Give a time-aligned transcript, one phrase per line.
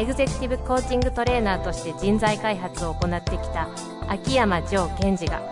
[0.00, 3.68] エグゼクティブコーチングトレーナーとして人材開発を行ってきた
[4.08, 5.42] 秋山城賢治が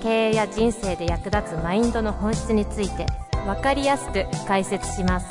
[0.00, 3.04] 経営や人生で役立つマインドの本質について
[3.44, 5.28] 分かりやすく解説します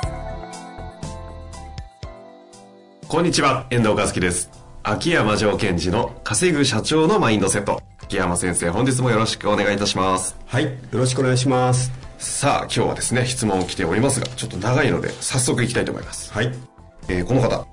[3.08, 4.50] こんにちは、遠藤和樹です。
[4.82, 7.80] 秋山城賢治の稼ぐ社長のマインドセット。
[8.02, 10.36] 秋山先生、本日もよろしくお願いいたします。
[10.44, 11.92] はい、よろしくお願いします。
[12.18, 16.30] さあ、今日はですね、質問来ておりますが、ちょっと長いので、早速いきたいと思います。
[16.34, 16.52] はい。
[17.08, 17.66] えーこの方、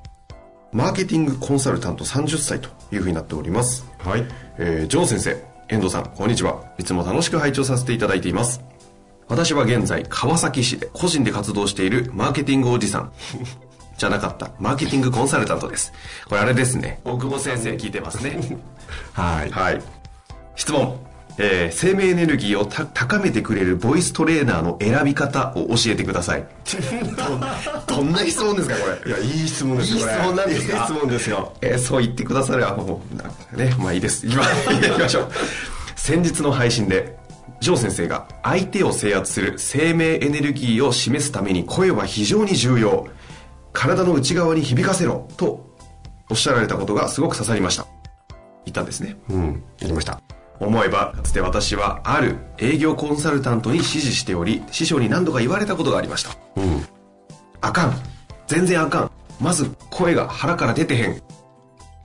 [0.74, 3.86] マーケティングコンサルタント30歳というふうになっております。
[4.00, 4.26] はい。
[4.58, 6.64] えー、ジョー先生、遠藤さん、こんにちは。
[6.80, 8.64] いつも楽しく拝聴させていただいています。
[9.28, 13.12] 私は現在、川崎市で個人で活動しているマーケティングおじさん。
[13.98, 15.94] じゃなかった、マーケティングコンサルタントです。
[16.28, 18.40] これあれですね、大久保先生聞いてますね。
[19.14, 19.52] はい。
[19.52, 19.82] はい。
[20.56, 20.98] 質問。
[21.38, 26.46] えー生命エネルギーをた高めてくれるボイストレーナーの選び方を教えてください。
[27.88, 29.12] ど どんな質問ですか、これ？
[29.12, 30.78] いや、いい質問ですいい質問なんですか？
[30.78, 31.54] いい質問ですよ。
[31.62, 34.44] えーそう言ってくださればもうなんかねまあいいです行きま
[34.90, 35.28] 行きましょう
[35.96, 37.18] 先日の配信で
[37.62, 43.08] ジョー先生が相手を制圧する生命エネルギーを示すために声は非常に重要
[43.72, 45.66] 体の内側に響かせろと
[46.30, 47.86] おっしゃられたことがすごく刺さりました
[48.66, 50.20] 言ったんですねうん、言いました。
[50.60, 56.38] 思えばかつて私はある営業コンサルタントに指示しており師匠に何度か言われたことがありました。
[56.56, 56.86] うん。
[57.62, 57.94] あかん。
[58.48, 59.12] 全然あかん。
[59.42, 61.22] まず声が腹から出てへん。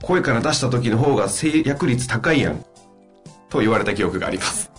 [0.01, 2.65] 声から出した時の方が制約率高いやん。
[3.49, 4.71] と言われた記憶があります。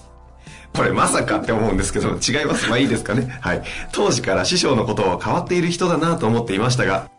[0.75, 2.69] これまさかって思うんですけど違います。
[2.69, 3.37] まあいいですかね。
[3.41, 3.63] はい。
[3.93, 7.11] 当時から師匠のことを変わっている人だなと思っていましたが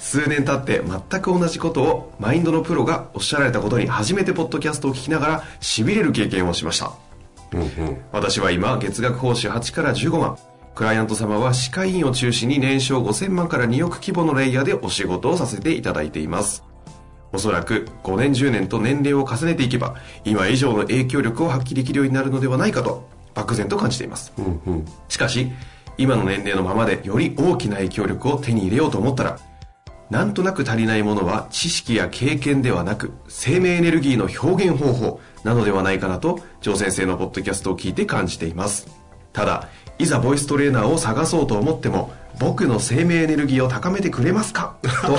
[0.00, 6.92] 数年経って全く同じことをマインドのプロがおっしゃられたことに初めてポッドキャストを聞きながら痺れる経験をしました
[7.52, 7.68] うん、うん。
[8.10, 10.38] 私は今月額報酬8から15万
[10.74, 16.64] クライアント様は歯科医院を中心に年商5000万から2億規模のレイヤーでお仕事をさせていただいています
[17.32, 24.84] おそらく5年10年と年齢を重ねていけば今以上の影響力を発揮できるようになるのではないかと漠然と感じていますうん、うん。
[25.08, 25.52] しかし
[25.98, 29.38] 今の年齢のままでより大きな影響力を手に入れようと思ったら
[30.10, 38.88] なんとなく足りないものは知識や経験ではなく生命エネルギーの表現方法なのではないかなとジョー先生のポッドキャストを聞いて感じています。
[39.32, 44.76] ただいざボイストレーナーを探そうと思っても僕の生命エネルギーを高めてくれますか？
[44.82, 45.16] と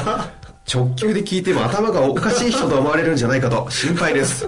[0.77, 4.45] 直球で聞いても頭がおかしい人と思われるんじゃないかと心配です。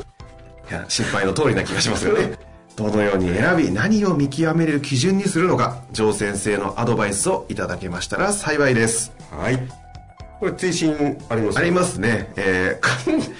[0.69, 2.37] いや心配の通りな気がしますよね。
[2.75, 9.13] どのように選び何を見極める基準にするのかジョー先生のアドバイスをいただけましたら幸いです。
[9.31, 9.82] はい。
[10.39, 12.31] これ、追伸ありますありますね。
[12.35, 13.33] えー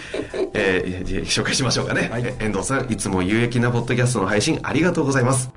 [0.54, 5.52] えー紹介しましょうかね、はいえ遠藤さん、いつも有益なポッドキャストの配信ありがとうございます。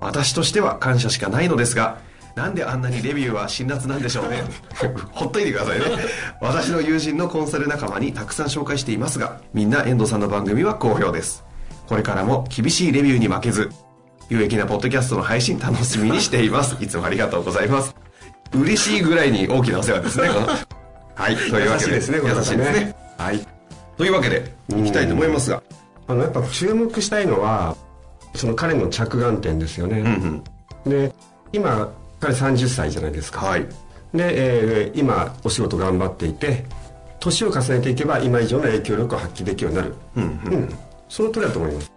[0.00, 1.98] 私としては感謝しかないのですが、
[2.34, 4.42] なんであんなにレビューは辛辣なんでしょうね。
[5.12, 5.86] ほっといてくださいね。
[6.40, 11.44] 私の友人のコンサル仲間にたくさん紹介していますが、みんな遠藤さんの番組は好評です。
[11.86, 13.70] これからも厳しいレビューに負けず、
[14.28, 16.76] 有益なポッドキャストの配信楽しみにしています。
[16.80, 17.94] いつもありがとうございます。
[18.52, 20.28] 嬉しいぐらいに大きなお世話ですね。
[21.14, 21.86] はい、というわけで。
[21.86, 22.96] 優しいですね、優しいですね。。
[23.18, 23.46] はい。
[23.96, 25.62] というわけで、いきたいと思いますが。
[26.06, 27.76] あの、やっぱ注目したいのは、
[28.34, 30.00] その彼の着眼点ですよね。
[30.00, 30.42] うん
[30.84, 30.90] うん。
[30.90, 31.12] で、
[31.52, 31.88] 今、
[32.20, 33.46] 彼30歳じゃないですか。
[33.46, 33.62] はい。
[33.62, 33.70] で、
[34.14, 36.64] えー今、お仕事頑張っていて、
[37.20, 39.94] 年を重ねていけば、今以上の影響力を発揮できるようになる。
[40.16, 40.68] うんうん、
[41.08, 41.92] その通りだと思います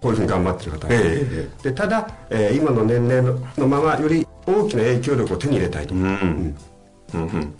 [0.00, 6.02] こういうふうに頑張ってる方は、えでただ、えー今の年齢ののままより大きな影響力を手に入れたいと、うん。
[6.02, 6.56] うん
[7.14, 7.54] うん。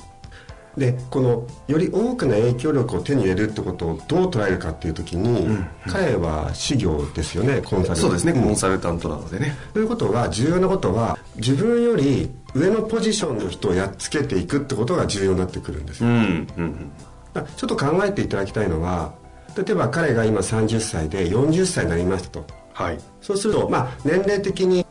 [0.77, 5.49] でこのより多くの影響力を手に入れるってことをどう捉えるかっていう時に、
[5.87, 9.55] 彼は修行ですよねコンサルそうですね、んコンサルタントなのでね。
[9.75, 16.49] ということは重要なことは自分より上のポジションの人をやっつけていくってことが重要になってくるんですようん。
[16.57, 16.93] うん。
[17.57, 19.15] ちょっと考えていただきたいのは
[19.57, 22.99] 例えば彼が今30歳で40歳になりましたとはい。
[23.21, 24.87] そうすると、まあ、年齢的に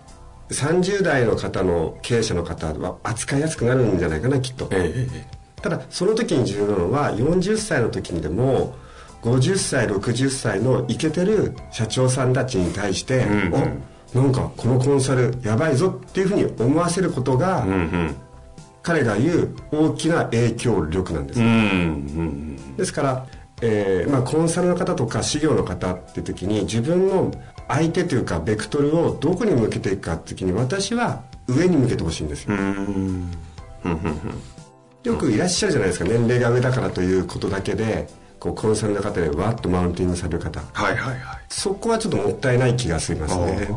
[0.50, 8.76] 30代の方の経営者の方は扱いやすくなるんじゃないかなきっと、ええただその時に重要なのは40歳の時にでも
[9.22, 18.16] 50歳60歳のイケてる社長さんたちに対して、うんおなんかこのコンサルやばいぞっていうふうに思わせることが、うんうん。
[18.84, 22.76] 彼が言う大きな影響力なんです、うんうん。
[22.76, 23.26] ですから
[23.62, 27.32] えーまあ、コンサルの方とか事業の方って時に自分の
[27.68, 32.56] 相手というかベクトルをどこに向けていくかって時に私は上に向けてほしいんですよ
[35.04, 38.08] よくいらっしゃるじゃないですか年齢が上だからということだけで
[38.40, 40.62] こうコンサルの方でわっとマウンティングされる方。
[40.74, 41.40] はいはいはい。
[41.50, 43.70] そこはちょっともったいない気がしますね。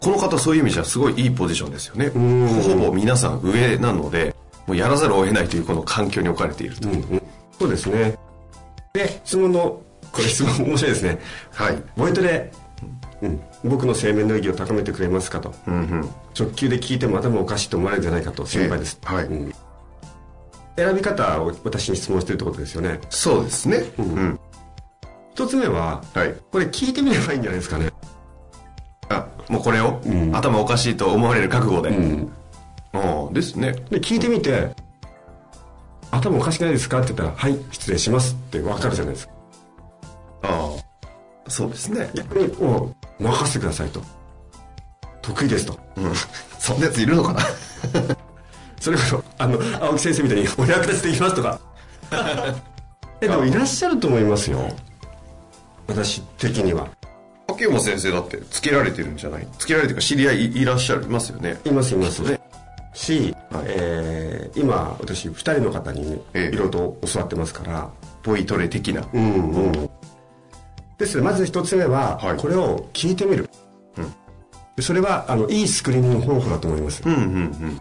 [0.00, 2.06] この方そういう意味じゃすごいいいポジションですよね。
[2.06, 2.48] ん。
[2.62, 4.34] ほぼ皆さん上なので
[4.66, 7.22] もうやらざるを得ないというこの環境に置かれていると、うんうん。
[7.58, 8.16] そうですね。
[8.92, 11.18] で質問のこれ質問面白いですね。
[11.52, 11.82] はい。
[11.96, 12.50] ボイトレ、
[13.22, 15.54] うん、僕の生命エネルギーを高めてくれますかと。
[15.68, 16.10] うんうん。
[16.36, 18.44] 直球で聞いても頭おかしいと思われるんじゃないかと。
[18.44, 19.24] 心配です、ええはい。
[19.26, 19.52] うん
[20.76, 23.00] 選び方を私に質問してるってことですよね。
[23.08, 23.78] そうですね。
[23.98, 24.38] うん、
[25.34, 26.34] 一つ目ははい。
[26.52, 27.90] これ聞いてみればいいんじゃないですかね。
[29.08, 30.34] あもうこれを、ん。
[30.36, 32.32] 頭おかしいと思われる覚悟で、うん。
[32.92, 33.72] ああですね。
[33.90, 34.74] で聞いてみて
[36.10, 39.32] 「頭おかしくないですか?」って言ったら「はい失礼します」って分かるじゃないですか。
[40.42, 40.70] あ
[41.46, 42.10] あそうですね。
[42.14, 44.02] 逆に「もう任せてください」と
[45.22, 45.78] 「得意です」と。
[45.96, 46.12] うん。
[46.58, 47.40] そんなやついるのかな？
[48.86, 51.58] それこそあの青木先生みたいに「お役立ちできます」とか。
[53.20, 54.60] えでもいらっしゃると思いますよ。
[55.88, 56.86] 私的には。
[57.48, 59.48] 竹山先生だってつけられてるんじゃない？
[59.58, 61.58] つけられてるか知り合いいいらっしゃいますよね。
[61.64, 62.22] いますいます。
[62.22, 62.38] ね。
[62.94, 63.64] し、はい。
[63.66, 66.54] えー今私2人の方にええ。
[66.54, 67.88] いろいろと教わってますから、
[68.22, 69.02] ボイトレ的な。
[69.12, 69.90] うんうん。
[70.96, 72.36] ですのでまず一つ目は、はい。
[72.36, 73.50] これを聞いてみる、
[73.98, 74.14] うん。
[74.76, 77.80] でそれはあのいいスクリーニング方法だと思います、うんうんうん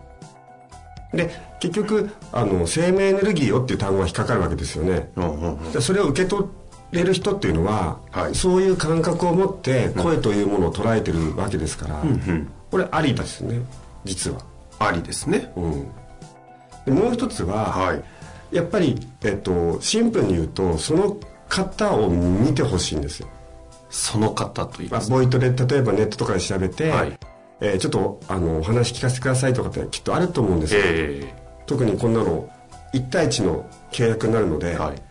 [1.15, 5.11] で結局あの生命エネルギーよっていう単語が引っかかるわけですよね、
[5.75, 6.47] うそれを受け取
[6.91, 8.35] れる人っていうのは、はい。
[8.35, 13.59] そういう感覚を持って声というものを捉えてるわけですから、んこれありですね
[14.03, 14.39] 実は、
[14.79, 15.51] ありですね。
[15.55, 15.87] うん、
[16.85, 18.03] でもう一つは、はい。
[18.51, 21.17] やっぱり、えっと、シンプルに言うとその
[21.49, 23.27] 方を見てほしいんですよ、
[23.89, 27.17] その方と言いまあ、ますボイトレ例えばネットとかで調べて、はい
[27.61, 31.33] えーちょっとあのお話聞かせてくださいとかってきっとあると思うんですよ、え
[31.65, 32.49] 特にこんなの
[32.93, 35.01] 1対1の契約になるので、えはい。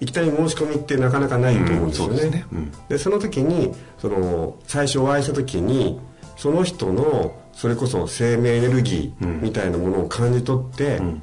[0.00, 2.46] いきなり申し込みってなかなかないと思うんですよね,、うんそうですね。
[2.52, 2.72] うん。
[2.88, 5.98] でその時にその最初お会いした時に
[6.36, 11.20] その人のそれこそ生命エネルギーみたいなものを感じ取って、ん。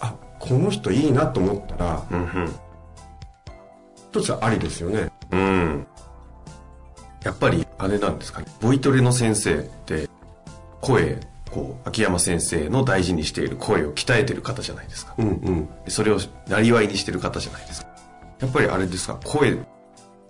[0.00, 2.54] あこの人いいなと思ったら、うん
[4.12, 5.08] 一つはありですよね。
[5.30, 5.86] うんうん
[7.24, 8.46] やっぱりあれなんですかね。
[8.60, 10.08] ボイトレの先生って
[10.80, 11.18] 声
[11.50, 15.14] こう秋山先生の大事にしている声を鍛えてる方じゃないですか。
[15.18, 15.68] うんうん。
[15.88, 16.18] それを
[16.48, 17.88] なりわいにしてる方じゃないですか。
[18.40, 19.18] やっぱりあれですか。
[19.24, 19.56] 声っ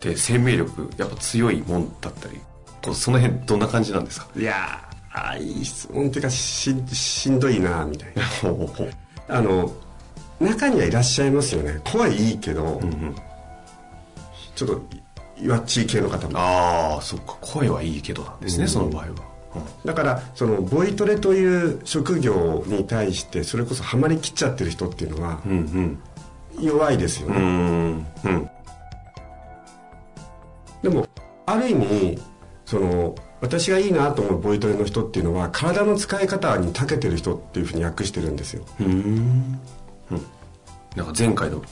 [0.00, 2.40] て生命力やっぱ強いもんだったり
[2.82, 4.28] こうその辺どんな感じなんですか？
[4.37, 8.25] いやーあーいい質問っていうかししんどいなみたいな。
[8.42, 8.90] ほうほうほう。
[9.28, 9.72] あの
[10.40, 11.81] 中にはいらっしゃいますよね。
[11.84, 13.14] 声いいけど、ん。
[14.56, 14.82] ちょっと
[15.87, 16.38] 系の方も。
[16.38, 19.08] ああそっか声はいいけどなんですね、その場合は、
[19.84, 25.98] だからそのボイトレという職業に対してそれこそハマりきっちゃってる人っていうのはうん、うん。
[26.60, 28.06] 弱いですよね、うんうん。
[28.25, 28.50] うん。
[30.82, 31.06] でも
[31.46, 32.19] ある意味
[32.64, 38.64] その私がいいなと思うボイトレの人っていうのは体の使い方に長けてる人っていうふうに訳してるんですよ。
[40.96, 41.62] なんか前回の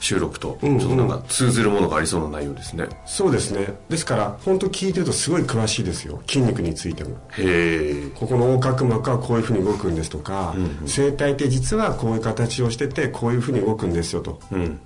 [0.00, 0.76] 収録とちうん。
[0.76, 3.74] ょっとなんか通ずるものがありそうな内容ですね、そうですね。
[3.88, 6.22] ですから本当聞いてるとすごい詳しいですよ。
[6.26, 7.16] 筋肉についても。
[7.32, 10.54] へえここの横隔膜はこういうふうに動くんですとか、
[10.86, 14.40] 声帯って実はこういう形をしててこういうふうに動くんですよと。
[14.52, 14.78] うんうん。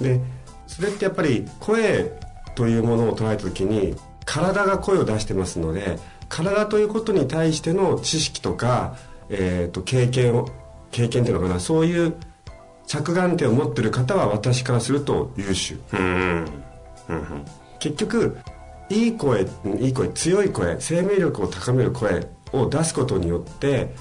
[0.00, 0.20] で
[0.66, 2.12] それってやっぱり声
[2.54, 5.98] というものを捉えた時に体が声を出してますので
[6.28, 8.96] 体ということに対しての知識とか、
[9.28, 10.48] えー、と経験を
[10.92, 12.14] 経験っていうのかなそういう
[12.90, 15.78] 着眼点を持ってる方は私からすると優秀。
[15.92, 16.44] うん。
[17.08, 17.44] うん。
[17.78, 18.36] 結局
[18.88, 19.46] いい声
[19.78, 23.94] いい声強い声生命力を高める声を出すことによって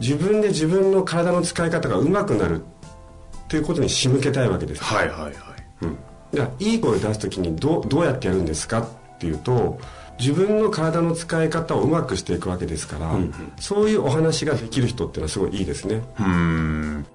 [0.00, 2.62] 自分で自分の体の使い方が上手くなる
[3.46, 4.82] ということに仕向けたいわけです。
[4.82, 5.32] はいはいはい。
[5.82, 5.96] うん。
[6.32, 9.78] じゃあいい声を出す時にどうどうやってやるんですかっていうと
[10.18, 13.16] 自分の体の使い方をうまくしていくわけですから、
[13.60, 16.02] そういうお話ができる人っていうのはすごいいいですね。
[16.18, 17.06] うーん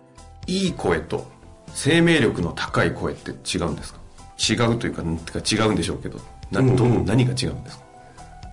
[0.48, 1.30] いい声と
[1.74, 4.00] 生命力の高い声って違うんですか？
[4.38, 6.20] 違うというかんてか違うんでしょうけど
[6.52, 6.98] などうん。
[6.98, 7.84] うん何が違うんですか？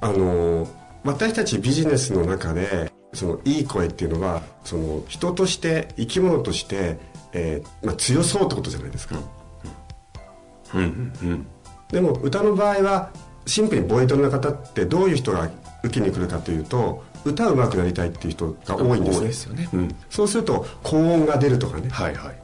[0.00, 0.68] あの
[1.04, 6.98] 私たちビジネスの中でそのいい声っていうのはその人として生き物として、
[7.32, 9.18] えーまあ、強そうってことじゃないですか、
[10.74, 11.46] うんうんうん。
[11.90, 13.10] でも歌の場合は
[13.46, 15.50] シンプルにボイトレの方ってどういう人が
[15.82, 19.20] 受けに来るかというと歌うまくなりたいっていう人が多いんです。
[19.20, 19.68] ねですよね。
[19.72, 19.96] うん。
[20.10, 21.88] そうすると高音が出るとかね。
[21.90, 22.38] はいはい。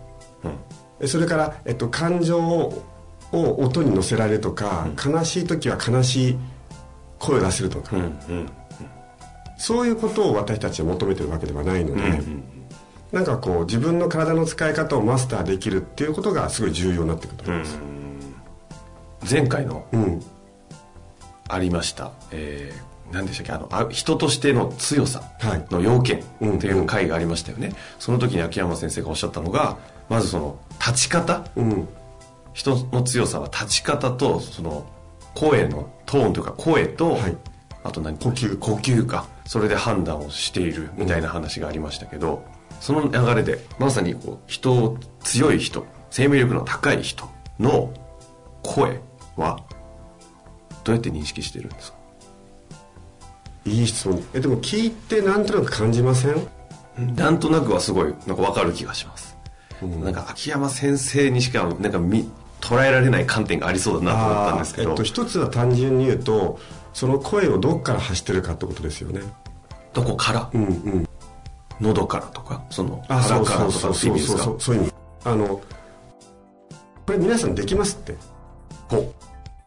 [1.01, 1.09] うん。
[1.09, 2.83] それから、えっと、感情を
[3.33, 6.39] 音に乗せられるとか、悲しい時は悲しい
[7.19, 8.51] 声を出せるとか、うんうん
[9.57, 12.21] そういうことを私たちは求めてるわけではないので、
[13.13, 17.79] なんかこう自分の体の使い方をマスターできるっていうことがすごい重要になってくると思います、
[19.31, 20.21] 前回のうん。
[21.49, 23.53] ありました、えー、何でしたっけ？
[23.53, 25.67] あのあ人としての強さはい。
[25.71, 26.57] の要件うん。
[26.57, 29.77] っていう回がありましたよね、その時に秋山先生がおっしゃったのが
[30.09, 31.45] まずその立ち方。
[31.57, 31.89] うん。
[32.53, 34.87] 人の強さは立ち方とその
[35.35, 37.37] 声のトーンというか声と、はい。
[37.83, 38.17] あと何？
[38.17, 38.59] 呼吸。
[38.59, 39.27] 呼吸か。
[39.47, 42.45] それで判断をしているみたいな話がありましたけど、
[42.81, 47.29] その流れでまさにこう人を強い人生命力の高い人
[47.61, 47.93] の
[48.63, 49.01] 声
[49.37, 49.63] は
[50.83, 51.94] どうやって認識してるんですか？
[53.65, 54.23] いい質問。
[54.35, 56.49] えでも聞いてなんとなく感じません？
[57.17, 59.37] なんとなくはすごいなんか分かる気がします、
[59.83, 62.31] なんか秋山先生にしかなんか見
[62.61, 66.59] 捉えられない観点がありそうだなと思ったんですけど、えっと、一つは単純に言うと
[66.93, 69.23] その声をどっから発してるかってことですよね。
[69.93, 70.51] どこから？
[70.53, 71.09] うんうん。
[71.81, 72.65] 喉からとか？
[72.71, 74.55] そのあ腹からとかそうっていう意味ですか？
[74.59, 74.93] そういう意味。
[75.25, 75.47] あの
[77.07, 78.15] これ皆さんできますって？
[78.89, 79.13] ほ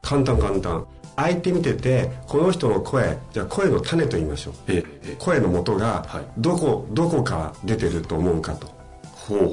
[0.02, 4.54] 簡単簡単相手見ててこの人の声じゃあ声の種と言いましょう。
[4.68, 6.26] えええ声の元がはい。
[6.38, 8.68] どこ、どこから出てると思うかと。
[9.16, 9.50] ほうほう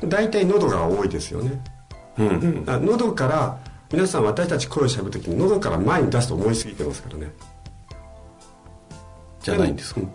[0.00, 1.62] ほ大体喉が多いですよね。
[2.18, 2.28] ううん。
[2.28, 3.58] うんあ喉から
[3.92, 7.30] 皆さん私たち声をしゃべるときに喉から前に出すと思いすぎてますからね。
[9.42, 10.10] じゃないんですか、うん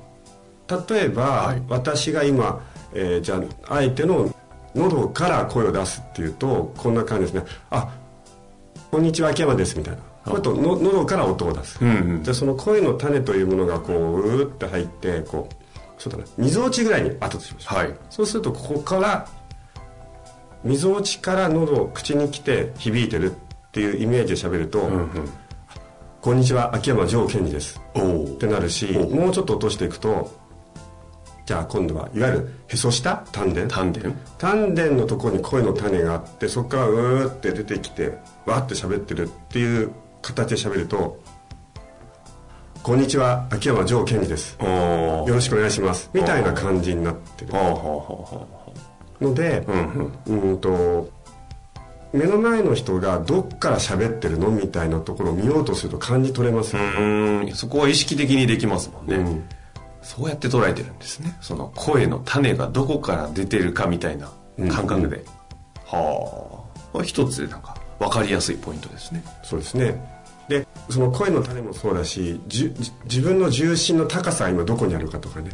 [0.89, 1.63] 例えば、はい。
[1.67, 2.61] 私が今、
[2.93, 4.31] えーじゃあ相手の
[4.75, 7.89] 喉から声を出すっていうとこんな感じですね「あ
[8.91, 12.23] こんにちは秋山です」みたいなこれとの喉から音を出す、うんうん。
[12.23, 15.55] じゃあその声の種というものがこううーって入ってこう
[15.97, 17.95] そうだなみぞおちぐらいにあったとしましょう、はい。
[18.09, 19.27] そうするとここから
[20.63, 23.35] みぞおちから喉口に来て響いてるっ
[23.71, 25.09] ていうイメージで喋ると「うんうん。
[26.21, 30.31] こんにちは秋山城健二です」ってなるしおもうちょっと落としていくと
[31.45, 33.67] じゃあ今度はいわゆるへそ下丹田。
[33.67, 34.01] 丹田。
[34.37, 39.91] 丹田のところに声の種があってそこからうーって出てきてわーって喋ってるっていう
[40.21, 41.19] 形で喋ると
[42.83, 44.57] 「こんにちは秋山城健二です。
[44.59, 47.51] およおろしくお願いします」みたいな感じになってる。
[47.53, 50.41] のでううんうん。
[50.49, 51.09] うんと
[52.11, 59.43] 目の前の人がどっから喋ってるのみたいなところを見ようとすると感じ取れますよ、うんそこは意識的にできますもんね、うん。
[60.01, 61.37] そうやって捉えてるんですね。
[61.39, 64.31] その声の種がどこから出てるかみたいな
[64.69, 65.23] 感覚で、
[65.85, 66.79] はあ。
[66.91, 69.23] これ一つなんか分かりやすいポイントですね。
[69.43, 70.19] そうですね。
[70.47, 75.51] でその声の種もそうだし自分の重心の高さが今どこにあるかとかね。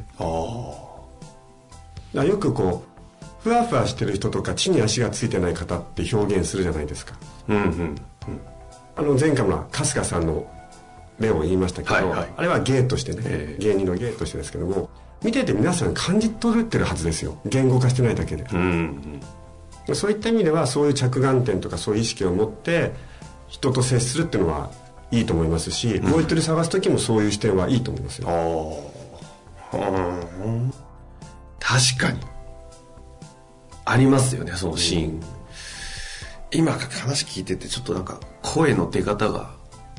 [2.18, 7.16] あよくこうふわふわしてる人とか地に足がついてない方って表現するじゃないですか。
[7.50, 7.96] うんうん
[8.98, 10.50] あの前回も春日さんの
[11.20, 12.34] 例を言いましたけど、はいはい。
[12.38, 13.62] あれは芸としてね、ええ。
[13.62, 14.90] 芸人の芸としてですけども
[15.22, 17.38] 見てて皆さん感じ取れてるはずですよ。
[17.46, 19.22] 言語化してないだけで、うんうん
[19.94, 22.94] そういった意味ではそういう着眼点とかそういう意識を持って
[23.48, 24.72] 人と接するっていうのは
[25.12, 28.27] いいと思いますし、もう一人探す時もそういう視点はいいと思いますよ、
[29.72, 29.77] ああ
[30.44, 30.74] うん
[31.60, 32.20] 確かに。
[33.86, 35.22] ありますよねそのシーン、
[36.51, 39.54] 今話聞いててちょっとなんか声の出方が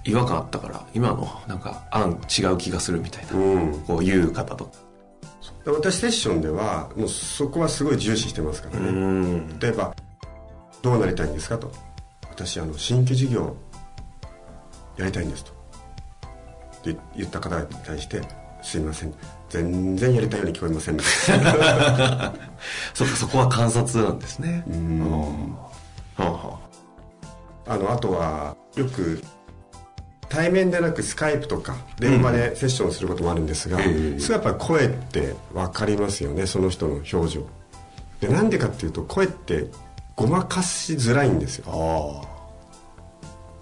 [0.04, 3.84] 違和感あったから今のなんか案違う気がするみたいな、うん。
[3.86, 4.70] こう言う方とか。
[4.72, 4.85] で
[5.64, 9.58] 私セッションではもうそこはすごい重視してますからね、うん。
[9.58, 9.94] 例えば
[10.82, 11.72] 「どうなりたいんですか?」と
[12.30, 13.56] 「私あの新規事業
[14.96, 15.52] やりたいんです」と。
[16.84, 18.22] で言った方に対して
[18.62, 19.14] 「すいません。
[19.48, 20.98] 全然やりたいように聞こえません」
[22.94, 24.64] そっかそこは観察なんですね。
[24.68, 25.00] うん。
[25.10, 25.70] は
[26.18, 26.58] あは
[27.68, 29.22] あのあとはよく
[30.36, 37.46] 対面でなくスカイプとか電話でセッションすることもあるんですが、ええすごいやっぱり声って分かりますよねその人の表情。
[38.20, 39.64] でなんでかっていうと声って
[40.14, 42.22] ごまかしづらいんですよ。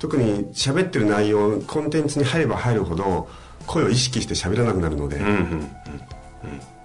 [0.01, 3.29] 特に喋ってる内容コンテンツに入れば入るほど
[3.67, 5.21] 声を意識して喋らなくなるので、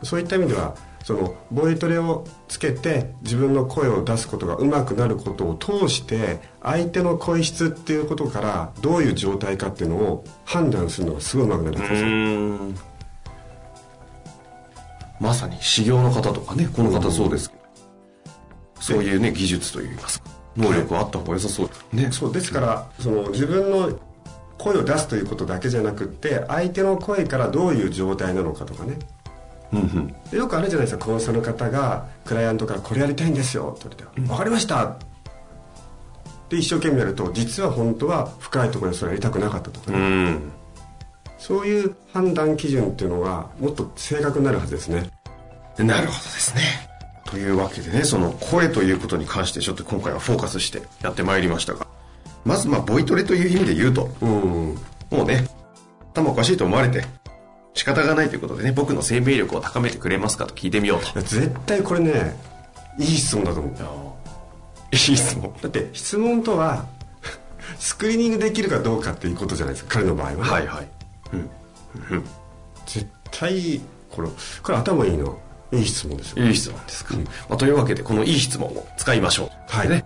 [0.03, 0.75] そういった意味では
[1.09, 12.83] そのボイトレをつけて自分の声を出すことがうまくなることを通して相手の声質っていうことからどういう状態かっていうのを判断するのがすごいうまくなるんです
[15.19, 17.63] まさに修行の方とかねこの方そうですけど、
[18.79, 20.29] そういうね技術といいますか。
[20.55, 21.85] 能力はあった方が良さそうです。
[21.91, 22.11] ね。
[22.11, 23.97] そうですからその自分の
[24.59, 28.99] 声を出すということだけじゃなくって相手の声からどういう状態なのかとかね
[29.73, 30.15] うんうん。
[30.31, 34.95] でよくあるじゃないですかコンサルの方がクライアントから「これやりたいんですよ」って言われて「分かりました」
[36.49, 40.39] で一生懸命やると実は本当は深いところでそれやりたくなかったとかうね、ん。
[41.37, 45.09] そういう判断基準っていうのがもっと正確になるはずですね。
[45.77, 46.61] なるほどですね。
[47.25, 51.85] というわけでねその声ということに関してちょっと今回はフォーカスしてやってまいりましたが。
[52.43, 54.29] まずまあボイトレという意味で言うとうん。
[55.11, 55.47] もうね
[56.13, 57.05] 頭おかしいと思われて
[57.79, 61.21] 仕方がないということでね僕の生命力を高めてくれますかと聞いてみようと。
[61.21, 62.35] 絶対これね
[62.99, 63.73] いい質問だと思う。
[64.91, 65.53] いい質問。
[65.61, 66.85] だって質問とは
[67.79, 70.87] スクリーニングできるかどうかっていうことじゃないですか彼の場合はね、はいはい。
[72.85, 73.79] 絶対
[74.11, 74.29] これ
[74.61, 75.39] これ頭いいの
[75.71, 76.45] いい質問ですよ。
[76.45, 77.15] いい質問ですか、
[77.47, 79.49] まあ、というわけでこのいい質問を使いましょう。
[79.69, 79.89] はい。
[79.89, 80.03] ね。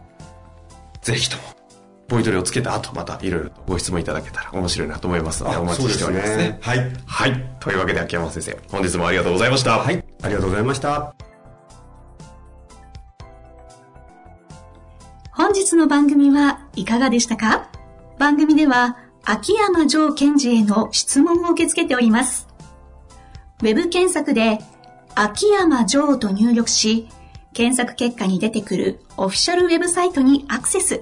[1.02, 1.44] ぜひとも
[2.08, 6.36] ボイトレをつけた後またいろいろとご質問いただけたら面白いなと思いますのであお待ちしておりますね。
[6.36, 6.60] すね。
[6.62, 6.92] はい。
[7.06, 7.46] はい。
[7.60, 9.80] というわけで秋山先生本日もありがとうございました。
[9.80, 10.04] はい。
[10.22, 11.16] ありがとうございました。
[15.32, 17.70] 本日の番組はいかがでしたか？
[18.20, 22.48] 番組では秋山城賢治への質問を受け付けております。
[23.62, 24.60] ウェブ検索で
[25.16, 27.08] 秋山城と入力し、
[27.54, 31.02] 検索結果に出てくるオフィシャルウェブサイトにアクセス。